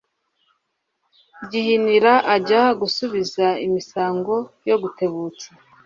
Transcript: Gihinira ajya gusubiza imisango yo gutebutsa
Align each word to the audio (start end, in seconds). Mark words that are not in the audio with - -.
Gihinira 1.49 2.13
ajya 2.35 2.63
gusubiza 2.79 3.45
imisango 3.67 4.33
yo 4.69 4.75
gutebutsa 4.81 5.47